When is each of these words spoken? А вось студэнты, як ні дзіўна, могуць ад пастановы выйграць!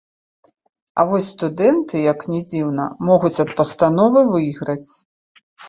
А 1.03 1.05
вось 1.11 1.27
студэнты, 1.33 1.95
як 2.13 2.19
ні 2.33 2.41
дзіўна, 2.49 2.89
могуць 3.11 3.33
ад 3.47 3.55
пастановы 3.63 4.27
выйграць! 4.33 4.91